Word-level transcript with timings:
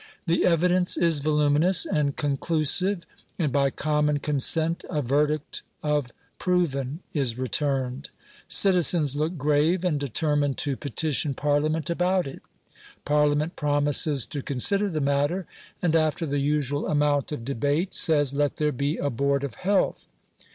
The 0.25 0.45
evidence 0.47 0.97
is 0.97 1.19
voluminous 1.19 1.85
and 1.85 2.15
conclusive, 2.17 3.05
and 3.37 3.51
by 3.51 3.69
common 3.69 4.17
consent 4.17 4.83
a 4.89 4.99
verdict 5.03 5.61
of 5.83 6.11
proven 6.39 7.01
is 7.13 7.37
re 7.37 7.47
turned. 7.47 8.09
Citizens 8.47 9.15
look 9.15 9.37
grave 9.37 9.85
and 9.85 9.99
determine 9.99 10.55
to 10.55 10.75
petition 10.75 11.35
parlia* 11.35 11.69
ment 11.71 11.91
about 11.91 12.25
it. 12.25 12.41
Parliament 13.05 13.55
promises 13.55 14.25
to 14.25 14.41
consider 14.41 14.89
the 14.89 15.01
matter; 15.01 15.45
and 15.83 15.95
after 15.95 16.25
the 16.25 16.39
usual 16.39 16.87
amount 16.87 17.31
of 17.31 17.45
debate, 17.45 17.93
says 17.93 18.33
—"Let 18.33 18.57
there 18.57 18.71
be 18.71 18.97
a 18.97 19.11
Board 19.11 19.43
of 19.43 19.53
Health." 19.53 20.07